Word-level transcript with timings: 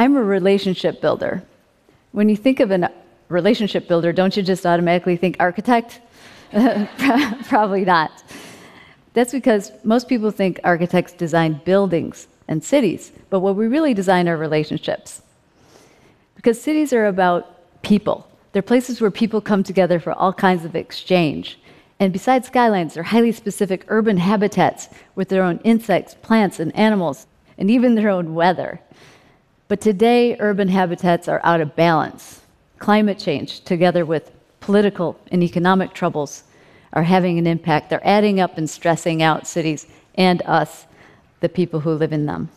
I'm 0.00 0.16
a 0.16 0.22
relationship 0.22 1.02
builder. 1.02 1.42
When 2.12 2.30
you 2.30 2.36
think 2.36 2.60
of 2.60 2.70
a 2.70 2.90
relationship 3.28 3.86
builder, 3.86 4.14
don't 4.14 4.34
you 4.34 4.42
just 4.42 4.64
automatically 4.64 5.14
think 5.14 5.36
architect? 5.38 6.00
Probably 7.50 7.84
not. 7.84 8.10
That's 9.12 9.30
because 9.30 9.72
most 9.84 10.08
people 10.08 10.30
think 10.30 10.58
architects 10.64 11.12
design 11.12 11.60
buildings 11.66 12.28
and 12.48 12.64
cities, 12.64 13.12
but 13.28 13.40
what 13.40 13.56
we 13.56 13.66
really 13.66 13.92
design 13.92 14.26
are 14.26 14.38
relationships. 14.38 15.20
Because 16.34 16.58
cities 16.58 16.94
are 16.94 17.04
about 17.04 17.82
people. 17.82 18.26
They're 18.52 18.62
places 18.62 19.02
where 19.02 19.10
people 19.10 19.42
come 19.42 19.62
together 19.62 20.00
for 20.00 20.14
all 20.14 20.32
kinds 20.32 20.64
of 20.64 20.74
exchange. 20.74 21.58
And 21.98 22.10
besides 22.10 22.46
skylines, 22.46 22.94
they're 22.94 23.02
highly 23.02 23.32
specific 23.32 23.84
urban 23.88 24.16
habitats 24.16 24.88
with 25.14 25.28
their 25.28 25.42
own 25.42 25.60
insects, 25.62 26.14
plants, 26.22 26.58
and 26.58 26.74
animals, 26.74 27.26
and 27.58 27.70
even 27.70 27.96
their 27.96 28.08
own 28.08 28.32
weather. 28.34 28.80
But 29.70 29.80
today, 29.80 30.36
urban 30.40 30.66
habitats 30.66 31.28
are 31.28 31.40
out 31.44 31.60
of 31.60 31.76
balance. 31.76 32.40
Climate 32.80 33.20
change, 33.20 33.60
together 33.60 34.04
with 34.04 34.32
political 34.58 35.16
and 35.30 35.44
economic 35.44 35.94
troubles, 35.94 36.42
are 36.92 37.04
having 37.04 37.38
an 37.38 37.46
impact. 37.46 37.88
They're 37.88 38.04
adding 38.04 38.40
up 38.40 38.58
and 38.58 38.68
stressing 38.68 39.22
out 39.22 39.46
cities 39.46 39.86
and 40.16 40.42
us, 40.42 40.86
the 41.38 41.48
people 41.48 41.78
who 41.78 41.92
live 41.92 42.12
in 42.12 42.26
them. 42.26 42.48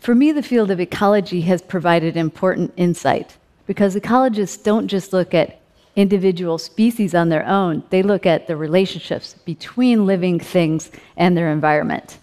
For 0.00 0.12
me, 0.12 0.32
the 0.32 0.42
field 0.42 0.72
of 0.72 0.80
ecology 0.80 1.42
has 1.42 1.62
provided 1.62 2.16
important 2.16 2.72
insight 2.76 3.36
because 3.68 3.94
ecologists 3.94 4.60
don't 4.60 4.88
just 4.88 5.12
look 5.12 5.34
at 5.34 5.60
individual 5.94 6.58
species 6.58 7.14
on 7.14 7.28
their 7.28 7.46
own, 7.46 7.84
they 7.90 8.02
look 8.02 8.26
at 8.26 8.48
the 8.48 8.56
relationships 8.56 9.34
between 9.44 10.04
living 10.04 10.40
things 10.40 10.90
and 11.16 11.36
their 11.36 11.52
environment. 11.52 12.18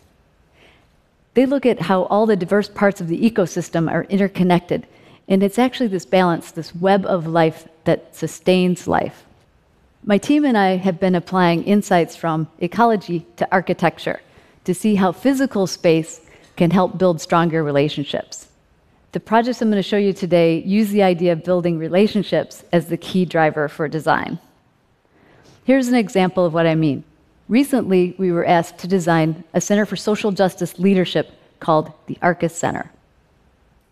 They 1.38 1.46
look 1.46 1.68
at 1.68 1.82
how 1.82 2.06
all 2.06 2.26
the 2.26 2.36
diverse 2.36 2.68
parts 2.68 3.00
of 3.00 3.10
the 3.10 3.30
ecosystem 3.30 3.92
are 3.92 4.06
interconnected, 4.06 4.88
and 5.28 5.44
it's 5.44 5.60
actually 5.60 5.90
this 5.90 6.04
balance, 6.04 6.50
this 6.50 6.74
web 6.74 7.06
of 7.06 7.28
life 7.28 7.68
that 7.84 8.16
sustains 8.16 8.88
life. 8.88 9.24
My 10.04 10.18
team 10.18 10.46
and 10.46 10.58
I 10.58 10.78
have 10.78 11.00
been 11.00 11.14
applying 11.14 11.64
insights 11.66 12.16
from 12.16 12.48
ecology 12.58 13.28
to 13.36 13.48
architecture 13.52 14.20
to 14.64 14.74
see 14.74 14.96
how 14.96 15.12
physical 15.12 15.68
space 15.68 16.22
can 16.56 16.72
help 16.72 16.98
build 16.98 17.22
stronger 17.22 17.64
relationships. 17.64 18.48
The 19.12 19.20
projects 19.20 19.62
I'm 19.62 19.70
going 19.70 19.78
to 19.78 19.88
show 19.88 19.98
you 19.98 20.14
today 20.14 20.64
use 20.64 20.90
the 20.90 21.04
idea 21.04 21.34
of 21.34 21.44
building 21.44 21.78
relationships 21.78 22.64
as 22.74 22.88
the 22.88 22.98
key 22.98 23.26
driver 23.26 23.68
for 23.68 23.88
design. 23.88 24.40
Here's 25.66 25.88
an 25.88 25.94
example 25.94 26.48
of 26.48 26.56
what 26.56 26.66
I 26.66 26.74
mean. 26.74 27.04
Recently, 27.50 28.14
we 28.18 28.32
were 28.32 28.46
asked 28.46 28.78
to 28.80 28.88
design 28.88 29.44
a 29.54 29.62
Center 29.62 29.86
for 29.86 29.96
Social 29.96 30.32
Justice 30.32 30.80
Leadership 30.80 31.32
called 31.62 31.94
the 32.08 32.18
Arcus 32.22 32.54
Center. 32.54 32.92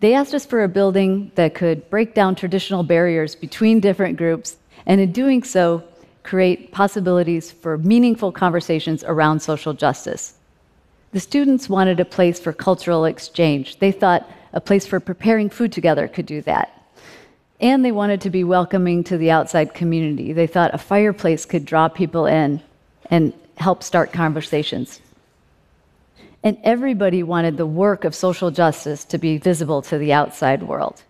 They 0.02 0.14
asked 0.14 0.34
us 0.34 0.46
for 0.46 0.64
a 0.64 0.68
building 0.68 1.32
that 1.36 1.56
could 1.56 1.90
break 1.90 2.14
down 2.14 2.36
traditional 2.36 2.84
barriers 2.84 3.34
between 3.34 3.80
different 3.80 4.18
groups, 4.18 4.58
and 4.86 5.00
in 5.00 5.14
doing 5.14 5.42
so, 5.42 5.84
create 6.24 6.74
possibilities 6.74 7.50
for 7.50 7.78
meaningful 7.78 8.32
conversations 8.32 9.06
around 9.06 9.40
social 9.40 9.74
justice. 9.74 10.34
The 11.14 11.20
students 11.22 11.70
wanted 11.70 12.02
a 12.02 12.06
place 12.06 12.40
for 12.42 12.52
cultural 12.52 13.06
exchange. 13.06 13.80
They 13.80 13.94
thought 13.94 14.30
a 14.52 14.60
place 14.60 14.86
for 14.86 15.00
preparing 15.00 15.50
food 15.50 15.72
together 15.72 16.10
could 16.10 16.26
do 16.26 16.42
that. 16.42 16.84
And 17.62 17.86
they 17.86 17.94
wanted 17.94 18.20
to 18.22 18.30
be 18.30 18.44
welcoming 18.44 19.04
to 19.06 19.18
the 19.18 19.32
outside 19.32 19.74
community. 19.74 20.34
They 20.34 20.48
thought 20.48 20.74
a 20.74 20.78
fireplace 20.78 21.46
could 21.46 21.64
draw 21.64 21.88
people 21.88 22.26
in 22.26 22.62
and 23.10 23.34
help 23.58 23.84
start 23.84 24.12
conversations. 24.12 25.02
And 26.44 26.58
everybody 26.64 27.24
wanted 27.24 27.58
the 27.58 27.66
work 27.66 28.04
of 28.04 28.14
social 28.14 28.52
justice 28.52 29.04
to 29.06 29.18
be 29.18 29.38
visible 29.38 29.82
to 29.84 29.98
the 29.98 30.14
outside 30.14 30.64
world. 30.64 31.04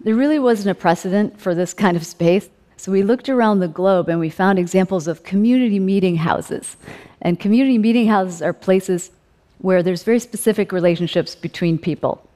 There 0.00 0.14
really 0.14 0.38
wasn't 0.38 0.70
a 0.70 0.74
precedent 0.74 1.38
for 1.38 1.54
this 1.54 1.74
kind 1.74 1.96
of 1.96 2.06
space. 2.06 2.48
So 2.78 2.90
we 2.90 3.02
looked 3.02 3.28
around 3.28 3.60
the 3.60 3.68
globe 3.68 4.08
and 4.08 4.18
we 4.18 4.30
found 4.30 4.58
examples 4.58 5.06
of 5.06 5.22
community 5.22 5.78
meeting 5.78 6.16
houses. 6.16 6.78
And 7.20 7.38
community 7.38 7.76
meeting 7.76 8.06
houses 8.06 8.40
are 8.40 8.54
places 8.54 9.10
where 9.58 9.82
there's 9.82 10.02
very 10.02 10.18
specific 10.18 10.72
relationships 10.72 11.34
between 11.34 11.76
people, 11.76 12.26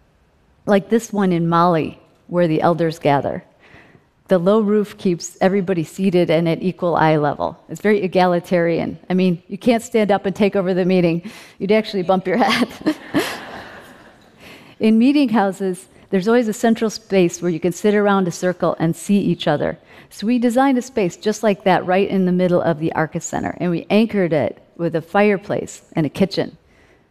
like 0.67 0.91
this 0.91 1.11
one 1.11 1.33
in 1.33 1.49
Mali, 1.49 1.99
where 2.27 2.47
the 2.47 2.61
elders 2.61 2.99
gather. 2.99 3.43
The 4.29 4.39
low 4.39 4.61
roof 4.61 4.97
keeps 4.97 5.37
everybody 5.43 5.85
seated 5.85 6.31
and 6.31 6.49
at 6.49 6.63
equal 6.63 6.97
eye 6.97 7.17
level. 7.17 7.63
It's 7.69 7.83
very 7.83 8.01
egalitarian. 8.03 8.99
I 9.11 9.15
mean, 9.15 9.43
you 9.49 9.59
can't 9.59 9.83
stand 9.83 10.11
up 10.11 10.25
and 10.25 10.35
take 10.35 10.57
over 10.57 10.73
the 10.73 10.87
meeting, 10.87 11.31
you'd 11.59 11.73
actually 11.73 12.05
bump 12.05 12.27
your 12.27 12.39
head. 12.39 12.97
in 14.81 14.99
meeting 14.99 15.29
houses, 15.29 15.89
there's 16.09 16.27
always 16.27 16.49
a 16.49 16.55
central 16.55 16.89
space 16.89 17.43
where 17.43 17.51
you 17.51 17.61
can 17.61 17.73
sit 17.73 17.95
around 17.95 18.27
a 18.27 18.31
circle 18.31 18.77
and 18.79 18.97
see 18.97 19.19
each 19.19 19.47
other. 19.47 19.79
So 20.09 20.27
we 20.27 20.39
designed 20.39 20.79
a 20.79 20.83
space 20.83 21.19
just 21.19 21.43
like 21.43 21.65
that 21.65 21.85
right 21.85 22.09
in 22.09 22.25
the 22.25 22.33
middle 22.33 22.63
of 22.63 22.79
the 22.79 22.93
Arcus 22.95 23.27
Center, 23.27 23.55
and 23.61 23.71
we 23.71 23.87
anchored 23.91 24.33
it 24.33 24.63
with 24.77 24.95
a 24.95 25.03
fireplace 25.03 25.83
and 25.97 26.07
a 26.07 26.09
kitchen. 26.09 26.57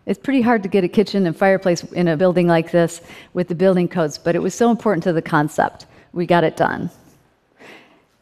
It's 0.07 0.19
pretty 0.19 0.41
hard 0.41 0.63
to 0.63 0.69
get 0.69 0.83
a 0.83 0.87
kitchen 0.87 1.27
and 1.27 1.37
fireplace 1.37 1.83
in 1.83 2.07
a 2.07 2.17
building 2.17 2.47
like 2.47 2.71
this 2.71 3.01
with 3.33 3.49
the 3.49 3.55
building 3.55 3.87
codes, 3.87 4.17
but 4.17 4.35
it 4.35 4.41
was 4.41 4.55
so 4.55 4.71
important 4.71 5.03
to 5.03 5.13
the 5.13 5.21
concept. 5.21 5.85
We 6.11 6.25
got 6.25 6.43
it 6.43 6.57
done. 6.57 6.89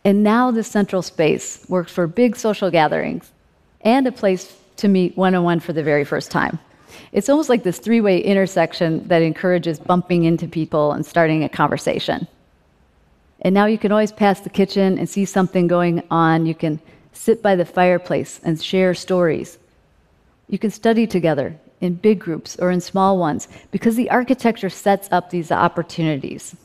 And 0.04 0.24
now 0.24 0.52
the 0.52 0.64
central 0.64 1.02
space 1.02 1.64
works 1.70 1.92
for 1.92 2.08
big 2.08 2.36
social 2.36 2.72
gatherings 2.72 3.32
and 3.82 4.08
a 4.08 4.12
place 4.12 4.58
to 4.78 4.88
meet 4.88 5.16
one 5.16 5.36
on 5.36 5.44
one 5.44 5.60
for 5.60 5.74
the 5.74 5.84
very 5.84 6.04
first 6.04 6.32
time. 6.32 6.58
It's 7.12 7.30
almost 7.30 7.50
like 7.50 7.64
this 7.64 7.78
three 7.78 8.02
way 8.02 8.20
intersection 8.20 9.08
that 9.08 9.22
encourages 9.22 9.80
bumping 9.80 10.24
into 10.24 10.48
people 10.48 10.94
and 10.94 11.06
starting 11.06 11.44
a 11.44 11.50
conversation. 11.50 12.28
And 13.42 13.54
now 13.54 13.66
you 13.66 13.78
can 13.78 13.92
always 13.92 14.12
pass 14.12 14.40
the 14.40 14.50
kitchen 14.50 14.98
and 14.98 15.10
see 15.10 15.26
something 15.26 15.68
going 15.68 16.04
on. 16.12 16.46
You 16.46 16.56
can 16.56 16.80
sit 17.14 17.42
by 17.42 17.56
the 17.56 17.66
fireplace 17.66 18.40
and 18.44 18.62
share 18.62 18.94
stories. 18.94 19.58
You 20.48 20.60
can 20.60 20.72
study 20.72 21.08
together 21.08 21.56
in 21.80 21.96
big 21.96 22.20
groups 22.20 22.58
or 22.60 22.72
in 22.72 22.82
small 22.82 23.18
ones 23.18 23.48
because 23.72 23.96
the 23.96 24.10
architecture 24.10 24.70
sets 24.70 25.10
up 25.12 25.30
these 25.30 25.52
opportunities. 25.52 26.56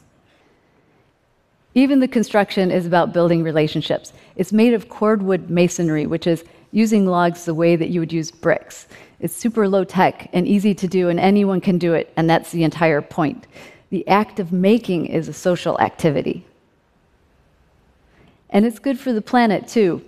Even 1.76 2.00
the 2.00 2.08
construction 2.08 2.70
is 2.70 2.86
about 2.86 3.12
building 3.12 3.42
relationships. 3.42 4.14
It's 4.36 4.50
made 4.50 4.72
of 4.72 4.88
cordwood 4.88 5.50
masonry, 5.50 6.06
which 6.06 6.26
is 6.26 6.42
using 6.72 7.04
logs 7.04 7.44
the 7.44 7.52
way 7.52 7.76
that 7.76 7.90
you 7.90 8.00
would 8.00 8.14
use 8.14 8.30
bricks. 8.30 8.88
It's 9.20 9.36
super 9.36 9.68
low 9.68 9.84
tech 9.84 10.30
and 10.32 10.48
easy 10.48 10.74
to 10.74 10.88
do, 10.88 11.10
and 11.10 11.20
anyone 11.20 11.60
can 11.60 11.76
do 11.76 11.92
it, 11.92 12.10
and 12.16 12.30
that's 12.30 12.50
the 12.50 12.64
entire 12.64 13.02
point. 13.02 13.46
The 13.90 14.08
act 14.08 14.40
of 14.40 14.52
making 14.52 15.04
is 15.04 15.28
a 15.28 15.34
social 15.34 15.78
activity. 15.78 16.46
And 18.48 18.64
it's 18.64 18.78
good 18.78 18.98
for 18.98 19.12
the 19.12 19.20
planet, 19.20 19.68
too. 19.68 20.02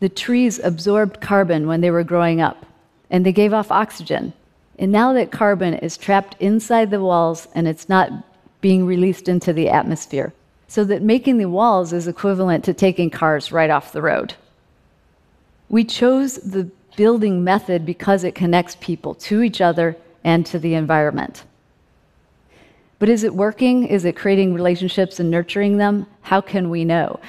The 0.00 0.08
trees 0.08 0.58
absorbed 0.58 1.20
carbon 1.20 1.68
when 1.68 1.82
they 1.82 1.92
were 1.92 2.02
growing 2.02 2.40
up, 2.40 2.66
and 3.10 3.24
they 3.24 3.32
gave 3.32 3.54
off 3.54 3.70
oxygen. 3.70 4.32
And 4.76 4.90
now 4.90 5.12
that 5.12 5.30
carbon 5.30 5.74
is 5.74 5.96
trapped 5.96 6.34
inside 6.40 6.90
the 6.90 6.98
walls 7.00 7.46
and 7.54 7.68
it's 7.68 7.88
not 7.88 8.10
being 8.60 8.84
released 8.86 9.28
into 9.28 9.52
the 9.52 9.68
atmosphere, 9.68 10.32
so 10.72 10.84
that 10.84 11.02
making 11.02 11.36
the 11.36 11.50
walls 11.50 11.92
is 11.92 12.08
equivalent 12.08 12.64
to 12.64 12.72
taking 12.72 13.10
cars 13.10 13.52
right 13.52 13.68
off 13.68 13.92
the 13.92 14.00
road. 14.00 14.32
We 15.68 15.84
chose 15.84 16.36
the 16.36 16.64
building 16.96 17.44
method 17.44 17.84
because 17.84 18.24
it 18.24 18.34
connects 18.34 18.78
people 18.80 19.14
to 19.16 19.42
each 19.42 19.60
other 19.60 19.98
and 20.24 20.46
to 20.46 20.58
the 20.58 20.72
environment. 20.72 21.44
But 22.98 23.10
is 23.10 23.22
it 23.22 23.34
working? 23.34 23.86
Is 23.86 24.06
it 24.06 24.16
creating 24.16 24.54
relationships 24.54 25.20
and 25.20 25.30
nurturing 25.30 25.76
them? 25.76 26.06
How 26.22 26.40
can 26.40 26.70
we 26.70 26.86
know? 26.86 27.20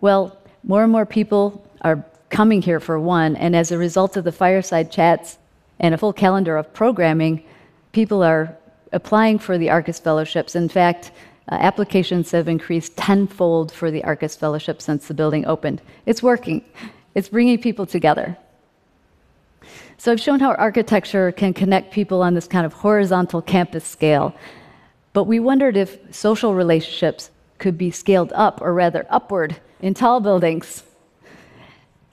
Well, 0.00 0.34
more 0.64 0.82
and 0.82 0.90
more 0.90 1.04
people 1.04 1.62
are 1.82 2.02
coming 2.30 2.62
here 2.62 2.80
for 2.80 2.98
one, 2.98 3.36
and 3.36 3.54
as 3.54 3.72
a 3.72 3.76
result 3.76 4.16
of 4.16 4.24
the 4.24 4.32
fireside 4.32 4.90
chats 4.90 5.36
and 5.80 5.92
a 5.92 5.98
full 5.98 6.14
calendar 6.14 6.56
of 6.56 6.72
programming, 6.72 7.44
people 7.92 8.22
are 8.22 8.56
applying 8.92 9.38
for 9.38 9.58
the 9.58 9.68
Arcus 9.68 10.00
fellowships. 10.00 10.56
In 10.56 10.70
fact, 10.70 11.10
uh, 11.50 11.54
applications 11.54 12.30
have 12.32 12.48
increased 12.48 12.96
tenfold 12.96 13.70
for 13.72 13.90
the 13.90 14.02
Arcus 14.04 14.34
fellowship 14.34 14.82
since 14.82 15.06
the 15.06 15.14
building 15.14 15.46
opened. 15.46 15.80
It's 16.04 16.22
working. 16.22 16.64
It's 17.14 17.28
bringing 17.28 17.58
people 17.58 17.86
together. 17.86 18.36
So 19.98 20.12
I've 20.12 20.20
shown 20.20 20.40
how 20.40 20.54
architecture 20.54 21.32
can 21.32 21.54
connect 21.54 21.92
people 21.92 22.22
on 22.22 22.34
this 22.34 22.46
kind 22.46 22.66
of 22.66 22.72
horizontal 22.72 23.40
campus 23.40 23.84
scale. 23.84 24.34
But 25.12 25.24
we 25.24 25.40
wondered 25.40 25.76
if 25.76 25.98
social 26.14 26.54
relationships 26.54 27.30
could 27.58 27.78
be 27.78 27.90
scaled 27.90 28.32
up, 28.34 28.60
or 28.60 28.74
rather 28.74 29.06
upward, 29.08 29.56
in 29.80 29.94
tall 29.94 30.20
buildings. 30.20 30.82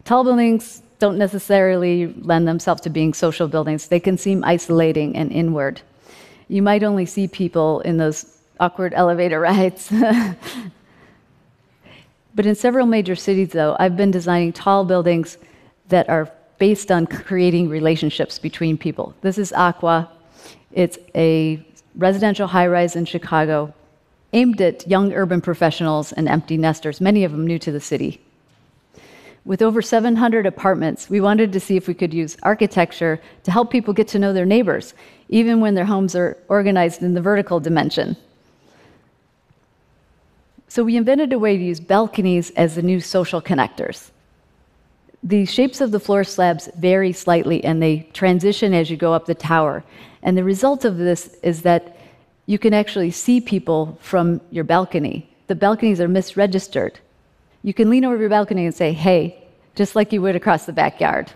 Tall 0.06 0.24
buildings 0.24 0.81
don't 1.00 1.18
necessarily 1.18 2.13
lend 2.19 2.47
themselves 2.47 2.79
to 2.81 2.89
being 2.89 3.13
social 3.13 3.50
buildings, 3.50 3.88
they 3.88 4.00
can 4.00 4.18
seem 4.18 4.41
isolating 4.45 5.18
and 5.18 5.31
inward. 5.33 5.81
You 6.47 6.62
might 6.62 6.83
only 6.83 7.06
see 7.06 7.27
people 7.27 7.81
in 7.81 7.97
those 7.97 8.38
awkward 8.59 8.94
elevator 8.94 9.39
rides. 9.39 9.89
but 12.35 12.45
in 12.45 12.55
several 12.55 12.85
major 12.85 13.15
cities, 13.15 13.50
though, 13.50 13.75
I've 13.79 13.97
been 13.97 14.11
designing 14.11 14.53
tall 14.53 14.85
buildings 14.85 15.38
that 15.89 16.09
are 16.09 16.31
based 16.57 16.91
on 16.91 17.07
creating 17.07 17.69
relationships 17.69 18.39
between 18.39 18.77
people. 18.77 19.13
This 19.21 19.38
is 19.38 19.51
Aqua. 19.53 20.09
It's 20.71 20.97
a 21.15 21.65
residential 21.95 22.47
high 22.47 22.67
rise 22.67 22.95
in 22.95 23.05
Chicago, 23.05 23.73
aimed 24.31 24.61
at 24.61 24.88
young 24.88 25.13
urban 25.13 25.41
professionals 25.41 26.11
and 26.13 26.27
empty 26.27 26.57
nesters, 26.57 27.01
many 27.01 27.23
of 27.23 27.31
them 27.31 27.45
new 27.45 27.59
to 27.59 27.71
the 27.71 27.79
city. 27.79 28.21
With 29.45 29.61
over 29.61 29.81
700 29.81 30.45
apartments, 30.45 31.09
we 31.09 31.19
wanted 31.19 31.51
to 31.51 31.59
see 31.59 31.75
if 31.75 31.88
we 31.88 31.94
could 31.94 32.13
use 32.13 32.38
architecture 32.44 33.19
to 33.44 33.51
help 33.51 33.69
people 33.69 33.94
get 33.94 34.07
to 34.09 34.19
know 34.19 34.31
their 34.31 34.45
neighbors, 34.45 34.94
even 35.27 35.59
when 35.59 35.75
their 35.75 35.85
homes 35.85 36.15
are 36.15 36.38
organized 36.47 37.03
in 37.03 37.13
the 37.13 37.21
vertical 37.21 37.59
dimension. 37.59 38.15
So 40.74 40.84
we 40.84 40.98
invented 40.98 41.31
a 41.31 41.38
way 41.38 41.56
to 41.56 41.64
use 41.64 41.80
balconies 41.80 42.50
as 42.56 42.74
the 42.74 42.81
new 42.81 43.00
social 43.00 43.40
connectors. 43.44 44.10
The 45.22 45.46
shapes 45.46 45.81
of 45.81 45.92
the 45.92 46.00
floor 46.00 46.24
slabs 46.24 46.68
vary 46.80 47.14
slightly 47.14 47.64
and 47.64 47.80
they 47.80 48.10
transition 48.14 48.74
as 48.74 48.90
you 48.90 48.98
go 48.98 49.14
up 49.14 49.28
the 49.28 49.36
tower. 49.36 49.84
And 50.24 50.36
the 50.36 50.44
result 50.44 50.84
of 50.84 50.98
this 50.98 51.38
is 51.44 51.62
that 51.62 51.96
you 52.48 52.58
can 52.58 52.74
actually 52.74 53.12
see 53.12 53.40
people 53.40 54.00
from 54.02 54.42
your 54.50 54.64
balcony. 54.64 55.30
The 55.46 55.54
balconies 55.54 56.02
are 56.02 56.08
misregistered. 56.08 56.94
You 57.62 57.75
can 57.75 57.92
lean 57.92 58.04
over 58.04 58.18
your 58.18 58.30
balcony 58.30 58.66
and 58.66 58.74
say, 58.74 58.94
hey, 58.94 59.48
just 59.75 59.96
like 59.96 60.12
you 60.12 60.24
would 60.24 60.36
across 60.36 60.66
the 60.66 60.74
backyard. 60.74 61.31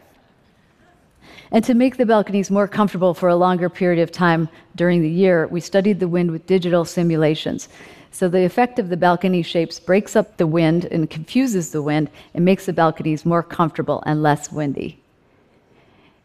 And 1.51 1.63
to 1.65 1.75
make 1.75 1.97
the 1.97 2.07
balconies 2.07 2.49
more 2.49 2.67
comfortable 2.67 3.13
for 3.13 3.29
a 3.29 3.35
longer 3.35 3.69
period 3.69 4.01
of 4.01 4.11
time 4.11 4.49
during 4.75 5.03
the 5.03 5.11
year, 5.11 5.45
we 5.45 5.59
studied 5.59 5.99
the 5.99 6.07
wind 6.07 6.31
with 6.31 6.47
digital 6.47 6.85
simulations. 6.85 7.69
So 8.17 8.27
the 8.27 8.45
effect 8.45 8.79
of 8.79 8.89
the 8.89 8.97
balcony 8.97 9.43
shapes 9.43 9.79
breaks 9.79 10.15
up 10.15 10.37
the 10.37 10.47
wind 10.47 10.85
and 10.85 11.07
confuses 11.07 11.69
the 11.69 11.83
wind 11.83 12.09
and 12.33 12.43
makes 12.43 12.65
the 12.65 12.73
balconies 12.73 13.27
more 13.27 13.43
comfortable 13.43 14.01
and 14.07 14.23
less 14.23 14.51
windy. 14.51 14.99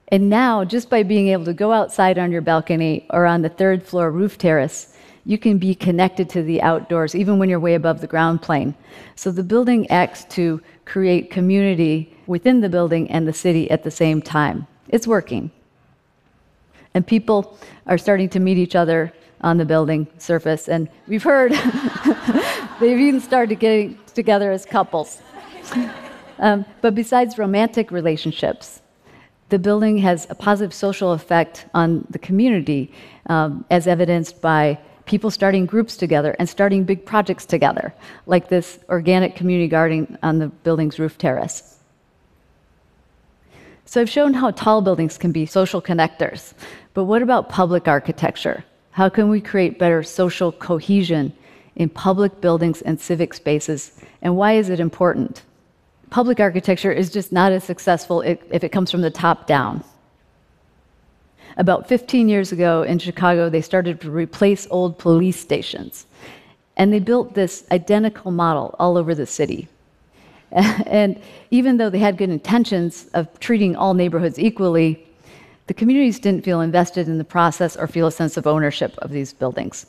And 0.08 0.30
now, 0.30 0.64
just 0.64 0.88
by 0.88 1.02
being 1.02 1.28
able 1.28 1.44
to 1.44 1.52
go 1.52 1.70
outside 1.70 2.16
on 2.16 2.32
your 2.32 2.40
balcony 2.40 3.04
or 3.10 3.26
on 3.26 3.42
the 3.42 3.50
third 3.50 3.82
floor 3.82 4.10
roof 4.10 4.38
terrace, 4.38 4.96
you 5.26 5.36
can 5.36 5.58
be 5.58 5.74
connected 5.74 6.30
to 6.30 6.42
the 6.42 6.62
outdoors 6.62 7.14
even 7.14 7.38
when 7.38 7.50
you're 7.50 7.60
way 7.60 7.74
above 7.74 8.00
the 8.00 8.06
ground 8.06 8.40
plane. 8.40 8.74
So 9.14 9.30
the 9.30 9.42
building 9.42 9.86
acts 9.90 10.24
to 10.36 10.62
create 10.86 11.30
community 11.30 12.16
within 12.26 12.62
the 12.62 12.70
building 12.70 13.10
and 13.10 13.28
the 13.28 13.34
city 13.34 13.70
at 13.70 13.82
the 13.82 13.90
same 13.90 14.22
time. 14.22 14.66
It's 14.88 15.06
working. 15.06 15.50
And 16.94 17.06
people 17.06 17.58
are 17.86 17.98
starting 17.98 18.30
to 18.30 18.40
meet 18.40 18.56
each 18.56 18.76
other 18.76 19.12
on 19.42 19.58
the 19.58 19.64
building 19.64 20.06
surface. 20.18 20.68
And 20.68 20.88
we've 21.06 21.22
heard 21.22 21.52
they've 22.80 22.98
even 22.98 23.20
started 23.20 23.58
getting 23.58 23.98
together 24.14 24.50
as 24.52 24.64
couples. 24.64 25.20
Um, 26.38 26.64
but 26.80 26.96
besides 26.96 27.38
romantic 27.38 27.92
relationships, 27.92 28.82
the 29.50 29.60
building 29.60 29.98
has 29.98 30.26
a 30.28 30.34
positive 30.34 30.74
social 30.74 31.12
effect 31.12 31.66
on 31.72 32.04
the 32.10 32.18
community, 32.18 32.90
um, 33.26 33.64
as 33.70 33.86
evidenced 33.86 34.40
by 34.40 34.76
people 35.04 35.30
starting 35.30 35.66
groups 35.66 35.96
together 35.96 36.34
and 36.40 36.48
starting 36.48 36.82
big 36.82 37.06
projects 37.06 37.46
together, 37.46 37.94
like 38.26 38.48
this 38.48 38.80
organic 38.88 39.36
community 39.36 39.68
garden 39.68 40.18
on 40.24 40.38
the 40.38 40.48
building's 40.48 40.98
roof 40.98 41.16
terrace. 41.16 41.78
So 43.84 44.00
I've 44.00 44.10
shown 44.10 44.34
how 44.34 44.50
tall 44.52 44.80
buildings 44.80 45.18
can 45.18 45.32
be 45.32 45.44
social 45.46 45.82
connectors. 45.82 46.54
But 46.94 47.04
what 47.04 47.22
about 47.22 47.50
public 47.50 47.86
architecture? 47.86 48.64
How 48.92 49.08
can 49.08 49.28
we 49.28 49.40
create 49.40 49.78
better 49.78 50.02
social 50.02 50.52
cohesion 50.52 51.32
in 51.76 51.88
public 51.88 52.40
buildings 52.40 52.82
and 52.82 53.00
civic 53.00 53.32
spaces? 53.34 53.92
And 54.20 54.36
why 54.36 54.52
is 54.52 54.68
it 54.68 54.80
important? 54.80 55.42
Public 56.10 56.40
architecture 56.40 56.92
is 56.92 57.10
just 57.10 57.32
not 57.32 57.52
as 57.52 57.64
successful 57.64 58.20
if 58.20 58.62
it 58.62 58.68
comes 58.70 58.90
from 58.90 59.00
the 59.00 59.10
top 59.10 59.46
down. 59.46 59.82
About 61.56 61.88
15 61.88 62.28
years 62.28 62.52
ago 62.52 62.82
in 62.82 62.98
Chicago, 62.98 63.48
they 63.48 63.62
started 63.62 64.00
to 64.02 64.10
replace 64.10 64.66
old 64.70 64.98
police 64.98 65.40
stations. 65.40 66.06
And 66.76 66.92
they 66.92 67.00
built 67.00 67.34
this 67.34 67.64
identical 67.70 68.30
model 68.30 68.74
all 68.78 68.98
over 68.98 69.14
the 69.14 69.26
city. 69.26 69.68
and 70.52 71.20
even 71.50 71.78
though 71.78 71.88
they 71.88 71.98
had 71.98 72.18
good 72.18 72.30
intentions 72.30 73.06
of 73.14 73.40
treating 73.40 73.74
all 73.74 73.94
neighborhoods 73.94 74.38
equally, 74.38 75.06
the 75.66 75.74
communities 75.74 76.18
didn't 76.18 76.44
feel 76.44 76.60
invested 76.60 77.08
in 77.08 77.18
the 77.18 77.24
process 77.24 77.76
or 77.76 77.86
feel 77.86 78.06
a 78.06 78.12
sense 78.12 78.36
of 78.36 78.46
ownership 78.46 78.96
of 78.98 79.10
these 79.10 79.32
buildings. 79.32 79.86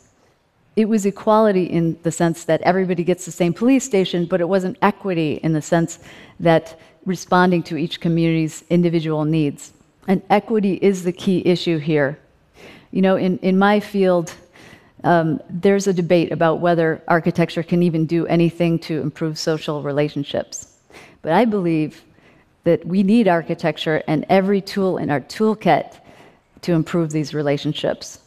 It 0.76 0.90
was 0.90 1.06
equality 1.06 1.66
in 1.66 1.98
the 2.04 2.12
sense 2.12 2.46
that 2.46 2.62
everybody 2.62 3.04
gets 3.04 3.26
the 3.26 3.32
same 3.32 3.54
police 3.54 3.84
station, 3.84 4.26
but 4.26 4.42
it 4.42 4.50
wasn't 4.50 4.78
equity 4.82 5.40
in 5.44 5.54
the 5.54 5.62
sense 5.62 6.00
that 6.40 6.80
responding 7.06 7.64
to 7.64 7.78
each 7.78 8.00
community's 8.00 8.64
individual 8.70 9.26
needs. 9.26 9.74
And 10.08 10.22
equity 10.30 10.80
is 10.82 11.04
the 11.04 11.12
key 11.12 11.46
issue 11.46 11.78
here. 11.78 12.18
You 12.92 13.02
know, 13.02 13.16
in, 13.16 13.38
in 13.40 13.58
my 13.58 13.80
field, 13.80 14.34
um, 15.04 15.42
there's 15.50 15.88
a 15.88 15.94
debate 15.94 16.32
about 16.32 16.60
whether 16.60 17.02
architecture 17.08 17.64
can 17.64 17.84
even 17.84 18.06
do 18.06 18.26
anything 18.28 18.80
to 18.80 19.02
improve 19.02 19.38
social 19.38 19.82
relationships. 19.82 20.78
But 21.22 21.34
I 21.34 21.46
believe 21.46 22.04
that 22.64 22.86
we 22.86 23.04
need 23.04 23.28
architecture 23.28 24.04
and 24.08 24.26
every 24.30 24.62
tool 24.62 24.98
in 24.98 25.10
our 25.10 25.22
toolkit 25.22 26.00
to 26.62 26.74
improve 26.74 27.12
these 27.12 27.34
relationships. 27.34 28.20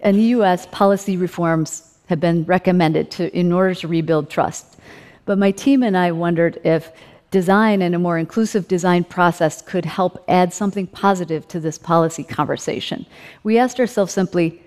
In 0.00 0.16
the 0.16 0.22
US, 0.38 0.66
policy 0.66 1.16
reforms 1.16 1.98
have 2.06 2.20
been 2.20 2.44
recommended 2.44 3.10
to, 3.12 3.36
in 3.36 3.52
order 3.52 3.74
to 3.74 3.88
rebuild 3.88 4.30
trust. 4.30 4.78
But 5.24 5.38
my 5.38 5.50
team 5.50 5.82
and 5.82 5.96
I 5.96 6.12
wondered 6.12 6.60
if 6.64 6.90
design 7.30 7.82
and 7.82 7.94
a 7.94 7.98
more 7.98 8.16
inclusive 8.16 8.66
design 8.68 9.04
process 9.04 9.60
could 9.60 9.84
help 9.84 10.24
add 10.28 10.52
something 10.52 10.86
positive 10.86 11.46
to 11.48 11.60
this 11.60 11.76
policy 11.76 12.24
conversation. 12.24 13.04
We 13.42 13.58
asked 13.58 13.78
ourselves 13.80 14.12
simply 14.12 14.62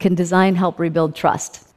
can 0.00 0.14
design 0.14 0.56
help 0.56 0.78
rebuild 0.78 1.14
trust? 1.14 1.69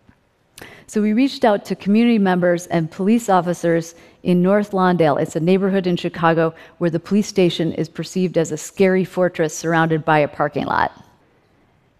So 0.87 1.01
we 1.01 1.13
reached 1.13 1.45
out 1.45 1.65
to 1.65 1.75
community 1.75 2.19
members 2.19 2.67
and 2.67 2.91
police 2.91 3.29
officers 3.29 3.95
in 4.23 4.41
North 4.41 4.71
Lawndale. 4.71 5.21
It's 5.21 5.35
a 5.35 5.39
neighborhood 5.39 5.87
in 5.87 5.95
Chicago 5.95 6.53
where 6.77 6.89
the 6.89 6.99
police 6.99 7.27
station 7.27 7.71
is 7.73 7.89
perceived 7.89 8.37
as 8.37 8.51
a 8.51 8.57
scary 8.57 9.05
fortress 9.05 9.55
surrounded 9.55 10.03
by 10.03 10.19
a 10.19 10.27
parking 10.27 10.65
lot. 10.65 10.91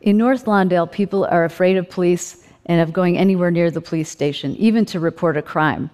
In 0.02 0.18
North 0.18 0.46
Lawndale, 0.46 0.92
people 0.92 1.26
are 1.26 1.46
afraid 1.46 1.78
of 1.78 1.90
police 1.90 2.46
and 2.66 2.82
of 2.82 2.94
going 2.94 3.18
anywhere 3.18 3.52
near 3.52 3.72
the 3.72 3.82
police 3.82 4.10
station, 4.10 4.56
even 4.58 4.86
to 4.86 5.00
report 5.00 5.38
a 5.38 5.42
crime. 5.42 5.90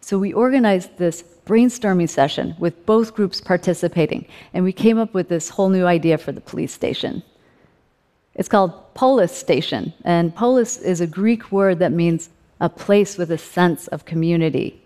So 0.00 0.18
we 0.18 0.32
organized 0.32 0.96
this 0.98 1.22
brainstorming 1.46 2.08
session 2.08 2.54
with 2.58 2.86
both 2.86 3.14
groups 3.14 3.40
participating, 3.40 4.26
and 4.54 4.64
we 4.64 4.72
came 4.72 4.98
up 4.98 5.14
with 5.14 5.28
this 5.28 5.48
whole 5.48 5.68
new 5.68 5.84
idea 5.84 6.16
for 6.16 6.32
the 6.32 6.40
police 6.40 6.72
station. 6.72 7.22
It's 8.34 8.48
called 8.48 8.94
Polis 8.94 9.36
Station, 9.36 9.92
and 10.04 10.34
polis 10.34 10.76
is 10.78 11.00
a 11.00 11.06
Greek 11.06 11.50
word 11.50 11.78
that 11.80 11.92
means 11.92 12.30
a 12.60 12.68
place 12.68 13.18
with 13.18 13.30
a 13.30 13.38
sense 13.38 13.88
of 13.88 14.04
community. 14.04 14.80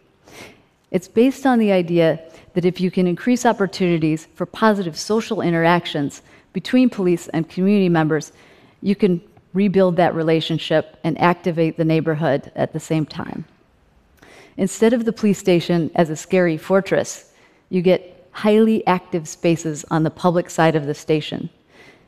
It's 0.91 1.09
based 1.09 1.45
on 1.45 1.59
the 1.59 1.73
idea 1.73 2.21
that 2.55 2.65
if 2.65 2.81
you 2.81 2.91
can 2.91 3.07
increase 3.07 3.45
opportunities 3.45 4.27
for 4.35 4.47
positive 4.47 4.97
social 4.97 5.41
interactions 5.41 6.23
between 6.53 6.89
police 6.89 7.29
and 7.29 7.49
community 7.49 7.89
members, 7.89 8.33
you 8.81 8.95
can 8.95 9.21
rebuild 9.53 9.97
that 9.97 10.15
relationship 10.15 10.99
and 11.05 11.21
activate 11.21 11.77
the 11.77 11.85
neighborhood 11.85 12.51
at 12.55 12.73
the 12.73 12.81
same 12.81 13.05
time. 13.05 13.45
Instead 14.57 14.93
of 14.93 15.05
the 15.05 15.13
police 15.13 15.39
station 15.39 15.91
as 15.97 16.11
a 16.11 16.17
scary 16.17 16.57
fortress, 16.57 17.33
you 17.71 17.83
get 17.83 18.29
highly 18.31 18.87
active 18.87 19.29
spaces 19.29 19.85
on 19.91 20.03
the 20.03 20.11
public 20.11 20.49
side 20.49 20.77
of 20.77 20.87
the 20.87 20.95
station. 20.95 21.51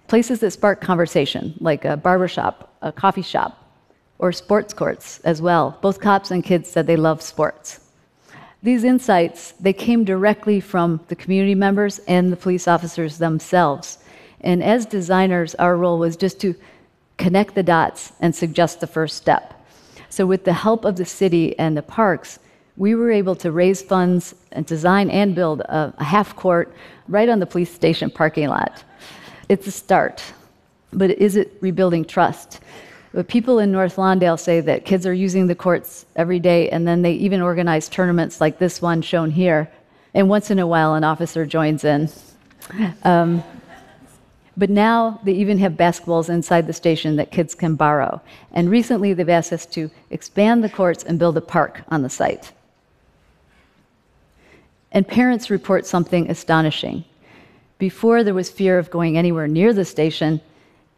Places 0.09 0.41
that 0.41 0.53
spark 0.53 0.81
conversation, 0.81 1.55
like 1.61 1.85
a 1.85 1.97
barbershop, 1.97 2.73
a 2.83 2.93
coffee 2.93 3.23
shop, 3.23 3.63
or 4.19 4.33
sports 4.33 4.73
courts 4.73 5.21
as 5.25 5.43
well. 5.43 5.79
Both 5.83 6.01
cops 6.01 6.31
and 6.31 6.45
kids 6.45 6.71
said 6.71 6.87
they 6.87 6.97
love 6.97 7.21
sports. 7.21 7.81
These 8.63 8.85
insights, 8.85 9.53
they 9.53 9.73
came 9.73 10.05
directly 10.05 10.61
from 10.61 11.01
the 11.09 11.17
community 11.17 11.55
members 11.55 11.99
and 12.09 12.33
the 12.33 12.37
police 12.37 12.67
officers 12.67 13.19
themselves. 13.19 13.99
And 14.41 14.63
as 14.63 14.87
designers, 14.87 15.55
our 15.57 15.77
role 15.77 15.99
was 15.99 16.17
just 16.17 16.41
to 16.41 16.55
connect 17.19 17.55
the 17.55 17.63
dots 17.63 18.13
and 18.21 18.35
suggest 18.35 18.81
the 18.81 18.87
first 18.87 19.17
step. 19.17 19.55
So, 20.09 20.25
with 20.27 20.45
the 20.45 20.53
help 20.53 20.85
of 20.85 20.97
the 20.97 21.05
city 21.05 21.59
and 21.59 21.77
the 21.77 21.83
parks, 21.83 22.39
we 22.77 22.95
were 22.95 23.11
able 23.11 23.35
to 23.37 23.51
raise 23.51 23.83
funds 23.83 24.35
and 24.53 24.65
design 24.67 25.11
and 25.11 25.35
build 25.35 25.61
a, 25.63 25.93
a 25.99 26.05
half 26.05 26.37
court 26.37 26.75
right 27.09 27.29
on 27.29 27.39
the 27.39 27.47
police 27.47 27.73
station 27.73 28.11
parking 28.11 28.49
lot. 28.49 28.85
It's 29.49 29.67
a 29.67 29.71
start, 29.71 30.23
but 30.93 31.11
is 31.11 31.37
it 31.37 31.57
rebuilding 31.61 32.05
trust? 32.05 32.61
But 33.13 33.29
people 33.29 33.61
in 33.61 33.71
North 33.71 33.97
Lawndale 33.97 34.39
say 34.39 34.61
that 34.61 34.85
kids 34.85 35.07
are 35.07 35.15
using 35.15 35.47
the 35.47 35.55
courts 35.55 36.05
every 36.17 36.41
day, 36.41 36.69
and 36.71 36.87
then 36.87 37.03
they 37.03 37.13
even 37.13 37.41
organize 37.41 37.89
tournaments 37.89 38.41
like 38.41 38.59
this 38.59 38.83
one 38.83 39.03
shown 39.03 39.31
here. 39.31 39.71
And 40.15 40.29
once 40.29 40.51
in 40.51 40.59
a 40.59 40.67
while, 40.67 40.95
an 40.95 41.05
officer 41.05 41.47
joins 41.47 41.85
in. 41.85 42.11
Um, 43.05 43.45
but 44.57 44.71
now 44.71 45.21
they 45.23 45.33
even 45.33 45.59
have 45.59 45.75
basketballs 45.75 46.29
inside 46.29 46.67
the 46.67 46.73
station 46.73 47.17
that 47.17 47.31
kids 47.31 47.55
can 47.55 47.77
borrow. 47.77 48.21
And 48.53 48.69
recently, 48.69 49.13
they've 49.13 49.29
asked 49.29 49.53
us 49.53 49.67
to 49.67 49.91
expand 50.11 50.65
the 50.65 50.71
courts 50.71 51.05
and 51.05 51.19
build 51.19 51.37
a 51.37 51.43
park 51.43 51.83
on 51.89 52.03
the 52.03 52.09
site. 52.09 52.53
And 54.91 55.07
parents 55.07 55.51
report 55.51 55.87
something 55.87 56.31
astonishing. 56.31 57.05
Before 57.79 58.25
there 58.25 58.35
was 58.35 58.51
fear 58.51 58.79
of 58.79 58.91
going 58.91 59.19
anywhere 59.19 59.49
near 59.49 59.73
the 59.73 59.85
station, 59.85 60.41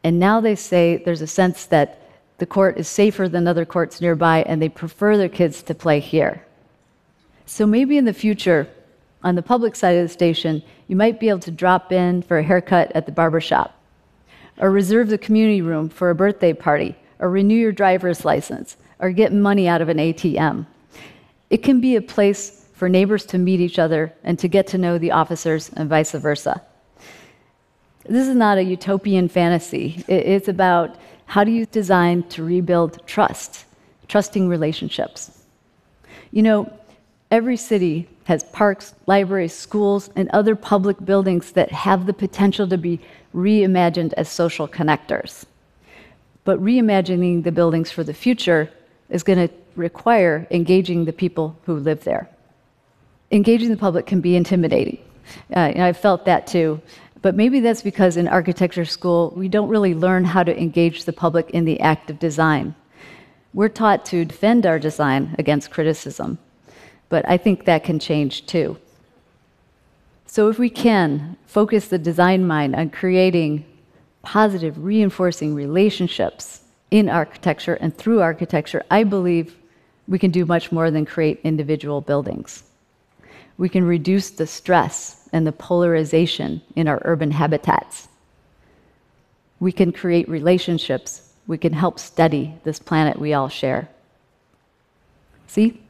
And 0.04 0.18
now 0.18 0.40
they 0.40 0.54
say 0.54 1.02
there's 1.04 1.22
a 1.22 1.26
sense 1.26 1.66
that 1.66 2.00
the 2.38 2.46
court 2.46 2.78
is 2.78 2.88
safer 2.88 3.28
than 3.28 3.48
other 3.48 3.64
courts 3.64 4.00
nearby 4.00 4.42
and 4.44 4.62
they 4.62 4.68
prefer 4.68 5.16
their 5.16 5.28
kids 5.28 5.62
to 5.64 5.74
play 5.74 6.00
here. 6.00 6.44
So 7.46 7.66
maybe 7.66 7.96
in 7.96 8.04
the 8.04 8.12
future, 8.12 8.68
on 9.24 9.34
the 9.34 9.42
public 9.42 9.74
side 9.74 9.96
of 9.96 10.04
the 10.04 10.12
station, 10.12 10.62
you 10.86 10.94
might 10.94 11.18
be 11.18 11.28
able 11.28 11.40
to 11.40 11.50
drop 11.50 11.90
in 11.90 12.22
for 12.22 12.38
a 12.38 12.42
haircut 12.42 12.92
at 12.94 13.06
the 13.06 13.12
barber 13.12 13.40
shop, 13.40 13.74
or 14.58 14.70
reserve 14.70 15.08
the 15.08 15.18
community 15.18 15.62
room 15.62 15.88
for 15.88 16.10
a 16.10 16.14
birthday 16.14 16.52
party, 16.52 16.94
or 17.18 17.28
renew 17.28 17.56
your 17.56 17.72
driver's 17.72 18.24
license, 18.24 18.76
or 19.00 19.10
get 19.10 19.32
money 19.32 19.66
out 19.66 19.80
of 19.80 19.88
an 19.88 19.98
ATM. 19.98 20.66
It 21.50 21.58
can 21.58 21.80
be 21.80 21.96
a 21.96 22.02
place 22.02 22.66
for 22.74 22.88
neighbors 22.88 23.26
to 23.26 23.38
meet 23.38 23.60
each 23.60 23.78
other 23.78 24.12
and 24.22 24.38
to 24.38 24.46
get 24.46 24.68
to 24.68 24.78
know 24.78 24.98
the 24.98 25.10
officers 25.10 25.70
and 25.74 25.88
vice 25.88 26.12
versa. 26.12 26.62
This 28.04 28.28
is 28.28 28.34
not 28.34 28.58
a 28.58 28.62
utopian 28.62 29.28
fantasy. 29.28 30.04
It's 30.08 30.48
about 30.48 30.96
how 31.26 31.44
do 31.44 31.50
you 31.50 31.66
design 31.66 32.22
to 32.30 32.42
rebuild 32.42 33.06
trust, 33.06 33.64
trusting 34.08 34.48
relationships. 34.48 35.42
You 36.30 36.42
know, 36.42 36.72
every 37.30 37.56
city 37.56 38.08
has 38.24 38.44
parks, 38.44 38.94
libraries, 39.06 39.54
schools, 39.54 40.10
and 40.16 40.28
other 40.30 40.54
public 40.56 41.04
buildings 41.04 41.52
that 41.52 41.70
have 41.72 42.06
the 42.06 42.12
potential 42.12 42.66
to 42.68 42.78
be 42.78 43.00
reimagined 43.34 44.14
as 44.14 44.28
social 44.28 44.68
connectors. 44.68 45.44
But 46.44 46.62
reimagining 46.62 47.44
the 47.44 47.52
buildings 47.52 47.90
for 47.90 48.04
the 48.04 48.14
future 48.14 48.70
is 49.10 49.22
going 49.22 49.48
to 49.48 49.54
require 49.76 50.46
engaging 50.50 51.04
the 51.04 51.12
people 51.12 51.58
who 51.64 51.74
live 51.78 52.04
there 52.04 52.28
engaging 53.30 53.70
the 53.70 53.76
public 53.76 54.06
can 54.06 54.20
be 54.20 54.36
intimidating. 54.36 54.98
Uh, 55.54 55.58
and 55.58 55.82
I've 55.82 55.98
felt 55.98 56.24
that 56.24 56.46
too. 56.46 56.80
But 57.20 57.34
maybe 57.34 57.60
that's 57.60 57.82
because 57.82 58.16
in 58.16 58.28
architecture 58.28 58.84
school, 58.84 59.32
we 59.36 59.48
don't 59.48 59.68
really 59.68 59.94
learn 59.94 60.24
how 60.24 60.44
to 60.44 60.60
engage 60.60 61.04
the 61.04 61.12
public 61.12 61.50
in 61.50 61.64
the 61.64 61.80
act 61.80 62.10
of 62.10 62.18
design. 62.18 62.74
We're 63.52 63.68
taught 63.68 64.04
to 64.06 64.24
defend 64.24 64.66
our 64.66 64.78
design 64.78 65.34
against 65.38 65.70
criticism, 65.70 66.38
but 67.08 67.28
I 67.28 67.36
think 67.36 67.64
that 67.64 67.82
can 67.82 67.98
change 67.98 68.46
too. 68.46 68.78
So, 70.26 70.48
if 70.48 70.58
we 70.58 70.68
can 70.68 71.36
focus 71.46 71.88
the 71.88 71.98
design 71.98 72.46
mind 72.46 72.76
on 72.76 72.90
creating 72.90 73.64
positive, 74.22 74.84
reinforcing 74.84 75.54
relationships 75.54 76.60
in 76.90 77.08
architecture 77.08 77.74
and 77.74 77.96
through 77.96 78.20
architecture, 78.20 78.84
I 78.90 79.04
believe 79.04 79.56
we 80.06 80.18
can 80.18 80.30
do 80.30 80.44
much 80.44 80.70
more 80.70 80.90
than 80.90 81.06
create 81.06 81.40
individual 81.42 82.02
buildings 82.02 82.62
we 83.58 83.68
can 83.68 83.84
reduce 83.84 84.30
the 84.30 84.46
stress 84.46 85.28
and 85.32 85.46
the 85.46 85.52
polarization 85.52 86.62
in 86.76 86.88
our 86.88 87.02
urban 87.04 87.32
habitats. 87.32 88.08
We 89.60 89.72
can 89.72 89.92
create 89.92 90.28
relationships. 90.28 91.32
We 91.48 91.58
can 91.58 91.72
help 91.72 91.98
steady 91.98 92.54
this 92.62 92.78
planet 92.78 93.18
we 93.18 93.34
all 93.34 93.48
share. 93.48 93.88
See, 95.48 95.80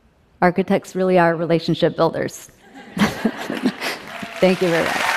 architects 0.41 0.97
really 0.97 1.19
are 1.19 1.37
relationship 1.37 1.95
builders. 1.95 2.51
Thank 4.41 4.63
you 4.63 4.69
very 4.69 4.85
much. 4.85 5.08